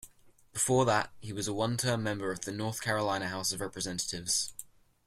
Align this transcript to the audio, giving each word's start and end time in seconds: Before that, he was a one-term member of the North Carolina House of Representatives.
Before 0.51 0.83
that, 0.85 1.11
he 1.19 1.31
was 1.31 1.47
a 1.47 1.53
one-term 1.53 2.01
member 2.01 2.31
of 2.31 2.41
the 2.41 2.51
North 2.51 2.81
Carolina 2.81 3.27
House 3.27 3.51
of 3.51 3.61
Representatives. 3.61 4.51